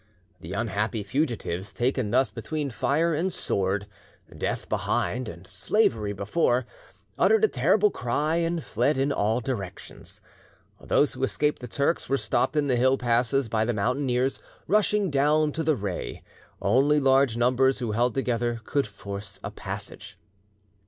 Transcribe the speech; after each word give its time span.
The 0.39 0.53
unhappy 0.53 1.03
fugitives, 1.03 1.73
taken 1.73 2.09
thus 2.09 2.31
between 2.31 2.71
fire 2.71 3.13
and 3.13 3.31
sword, 3.31 3.85
death 4.35 4.67
behind 4.67 5.29
and 5.29 5.45
slavery 5.45 6.11
before, 6.11 6.65
uttered 7.19 7.45
a 7.45 7.47
terrible 7.47 7.91
cry, 7.91 8.37
and 8.37 8.63
fled 8.63 8.97
in 8.97 9.11
all 9.11 9.41
directions. 9.41 10.19
Those 10.83 11.13
who 11.13 11.21
escaped 11.23 11.59
the 11.59 11.67
Turks 11.67 12.09
were 12.09 12.17
stopped 12.17 12.55
in 12.55 12.65
the 12.65 12.77
hill 12.77 12.97
passes 12.97 13.47
by 13.47 13.63
the 13.63 13.75
mountaineers 13.75 14.39
rushing 14.65 15.11
down 15.11 15.51
to 15.51 15.61
the 15.61 15.75
rey; 15.75 16.23
only 16.63 16.99
large 16.99 17.37
numbers 17.37 17.77
who 17.77 17.91
held 17.91 18.15
together 18.15 18.59
could 18.65 18.87
force 18.87 19.39
a 19.43 19.51
passage. 19.51 20.17